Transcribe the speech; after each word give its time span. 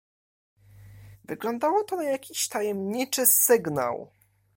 "Wyglądało 1.29 1.83
to 1.83 1.95
na 1.95 2.03
jakiś 2.03 2.47
tajemniczy 2.47 3.25
sygnał." 3.25 4.09